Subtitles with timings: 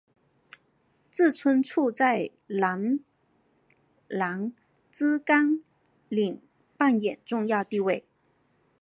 [1.11, 3.01] 志村簇在郎
[4.07, 4.51] 兰
[4.89, 5.61] 兹纲
[6.09, 6.41] 领
[6.75, 8.03] 扮演重要地位。